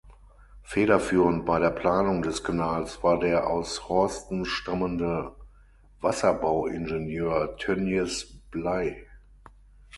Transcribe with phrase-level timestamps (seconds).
[0.63, 5.35] Federführend bei der Planung des Kanals war der aus Horsten stammende
[6.01, 9.05] Wasserbauingenieur Tönjes Bley.